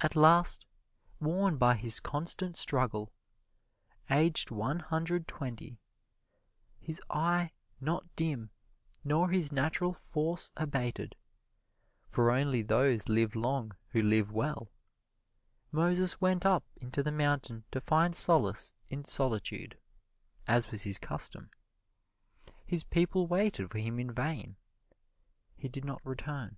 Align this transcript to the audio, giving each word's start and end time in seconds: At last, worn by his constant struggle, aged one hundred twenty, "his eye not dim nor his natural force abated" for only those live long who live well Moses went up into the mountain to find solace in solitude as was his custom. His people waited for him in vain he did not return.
At 0.00 0.16
last, 0.16 0.64
worn 1.20 1.58
by 1.58 1.74
his 1.74 2.00
constant 2.00 2.56
struggle, 2.56 3.12
aged 4.08 4.50
one 4.50 4.80
hundred 4.80 5.28
twenty, 5.28 5.76
"his 6.80 7.02
eye 7.10 7.52
not 7.78 8.06
dim 8.16 8.48
nor 9.04 9.28
his 9.28 9.52
natural 9.52 9.92
force 9.92 10.50
abated" 10.56 11.14
for 12.10 12.30
only 12.30 12.62
those 12.62 13.10
live 13.10 13.36
long 13.36 13.76
who 13.88 14.00
live 14.00 14.32
well 14.32 14.70
Moses 15.70 16.22
went 16.22 16.46
up 16.46 16.64
into 16.76 17.02
the 17.02 17.12
mountain 17.12 17.64
to 17.70 17.82
find 17.82 18.16
solace 18.16 18.72
in 18.88 19.04
solitude 19.04 19.76
as 20.46 20.70
was 20.70 20.84
his 20.84 20.98
custom. 20.98 21.50
His 22.64 22.82
people 22.82 23.26
waited 23.26 23.70
for 23.70 23.78
him 23.78 24.00
in 24.00 24.10
vain 24.10 24.56
he 25.54 25.68
did 25.68 25.84
not 25.84 26.00
return. 26.02 26.56